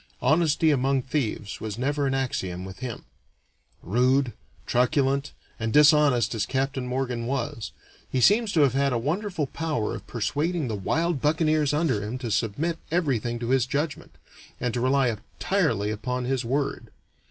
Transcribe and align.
Honesty 0.19 0.71
among 0.71 1.03
thieves 1.03 1.61
was 1.61 1.77
never 1.77 2.07
an 2.07 2.15
axiom 2.15 2.65
with 2.65 2.79
him. 2.79 3.03
Rude, 3.83 4.33
truculent, 4.65 5.31
and 5.59 5.71
dishonest 5.71 6.33
as 6.33 6.47
Captain 6.47 6.87
Morgan 6.87 7.27
was, 7.27 7.71
he 8.09 8.19
seems 8.19 8.51
to 8.53 8.61
have 8.61 8.73
had 8.73 8.93
a 8.93 8.97
wonderful 8.97 9.45
power 9.45 9.93
of 9.93 10.07
persuading 10.07 10.67
the 10.69 10.75
wild 10.75 11.21
buccaneers 11.21 11.71
under 11.71 12.01
him 12.01 12.17
to 12.17 12.31
submit 12.31 12.79
everything 12.89 13.37
to 13.37 13.49
his 13.49 13.67
judgment, 13.67 14.17
and 14.59 14.73
to 14.73 14.81
rely 14.81 15.09
entirely 15.37 15.91
upon 15.91 16.25
his 16.25 16.43
word. 16.43 16.87